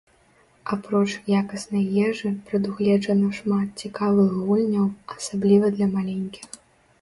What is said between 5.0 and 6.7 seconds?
асабліва для маленькіх.